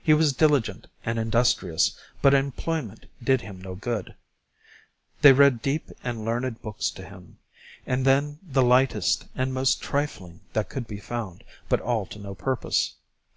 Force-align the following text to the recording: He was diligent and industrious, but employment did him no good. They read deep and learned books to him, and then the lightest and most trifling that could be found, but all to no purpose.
He 0.00 0.14
was 0.14 0.32
diligent 0.32 0.86
and 1.04 1.18
industrious, 1.18 1.98
but 2.22 2.34
employment 2.34 3.06
did 3.20 3.40
him 3.40 3.60
no 3.60 3.74
good. 3.74 4.14
They 5.22 5.32
read 5.32 5.60
deep 5.60 5.90
and 6.04 6.24
learned 6.24 6.62
books 6.62 6.88
to 6.92 7.04
him, 7.04 7.38
and 7.84 8.04
then 8.04 8.38
the 8.44 8.62
lightest 8.62 9.26
and 9.34 9.52
most 9.52 9.82
trifling 9.82 10.40
that 10.52 10.68
could 10.68 10.86
be 10.86 11.00
found, 11.00 11.42
but 11.68 11.80
all 11.80 12.06
to 12.06 12.20
no 12.20 12.36
purpose. 12.36 12.94